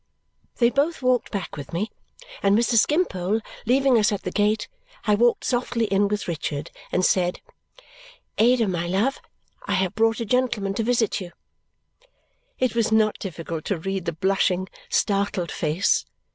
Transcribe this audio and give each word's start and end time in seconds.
They 0.55 0.71
both 0.71 1.03
walked 1.03 1.29
back 1.31 1.55
with 1.55 1.73
me, 1.73 1.91
and 2.41 2.57
Mr. 2.57 2.73
Skimpole 2.73 3.39
leaving 3.67 3.99
us 3.99 4.11
at 4.11 4.23
the 4.23 4.31
gate, 4.31 4.67
I 5.05 5.13
walked 5.13 5.43
softly 5.43 5.85
in 5.85 6.07
with 6.07 6.27
Richard 6.27 6.71
and 6.91 7.05
said, 7.05 7.39
"Ada, 8.39 8.67
my 8.67 8.87
love, 8.87 9.21
I 9.67 9.73
have 9.73 9.93
brought 9.93 10.19
a 10.19 10.25
gentleman 10.25 10.73
to 10.73 10.83
visit 10.83 11.21
you." 11.21 11.31
It 12.57 12.73
was 12.73 12.91
not 12.91 13.19
difficult 13.19 13.63
to 13.65 13.77
read 13.77 14.05
the 14.05 14.13
blushing, 14.13 14.69
startled 14.89 15.51
face. 15.51 16.03